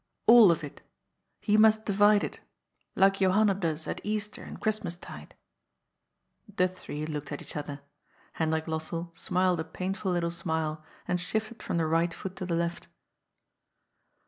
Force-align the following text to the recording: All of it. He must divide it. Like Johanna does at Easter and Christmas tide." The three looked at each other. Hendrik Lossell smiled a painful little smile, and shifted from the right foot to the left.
All 0.25 0.49
of 0.51 0.63
it. 0.63 0.81
He 1.41 1.57
must 1.57 1.85
divide 1.85 2.23
it. 2.23 2.39
Like 2.95 3.17
Johanna 3.17 3.53
does 3.53 3.87
at 3.87 4.01
Easter 4.03 4.41
and 4.41 4.59
Christmas 4.59 4.97
tide." 4.97 5.35
The 6.55 6.67
three 6.67 7.05
looked 7.05 7.31
at 7.31 7.39
each 7.39 7.55
other. 7.55 7.81
Hendrik 8.33 8.65
Lossell 8.65 9.15
smiled 9.15 9.59
a 9.59 9.63
painful 9.63 10.11
little 10.11 10.31
smile, 10.31 10.83
and 11.07 11.21
shifted 11.21 11.61
from 11.61 11.77
the 11.77 11.85
right 11.85 12.15
foot 12.15 12.35
to 12.37 12.47
the 12.47 12.55
left. 12.55 12.87